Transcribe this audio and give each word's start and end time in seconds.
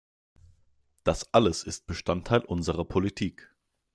Das 1.03 1.31
alles 1.31 1.61
ist 1.63 1.85
Bestandteil 1.85 2.43
unserer 2.43 2.85
Politik. 2.85 3.53